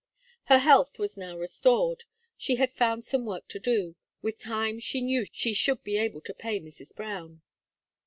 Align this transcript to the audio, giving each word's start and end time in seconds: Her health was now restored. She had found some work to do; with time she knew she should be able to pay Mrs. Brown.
Her 0.45 0.57
health 0.57 0.97
was 0.97 1.15
now 1.15 1.37
restored. 1.37 2.05
She 2.35 2.55
had 2.55 2.71
found 2.71 3.05
some 3.05 3.23
work 3.23 3.47
to 3.49 3.59
do; 3.59 3.95
with 4.23 4.39
time 4.39 4.79
she 4.79 4.99
knew 4.99 5.25
she 5.31 5.53
should 5.53 5.83
be 5.83 5.95
able 5.99 6.21
to 6.21 6.33
pay 6.33 6.59
Mrs. 6.59 6.95
Brown. 6.95 7.43